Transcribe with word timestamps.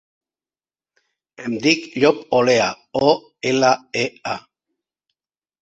Em 1.43 1.57
dic 1.67 1.85
Llop 2.03 2.23
Olea: 2.39 2.71
o, 3.11 3.15
ela, 3.53 3.71
e, 4.07 4.11
a. 4.37 4.39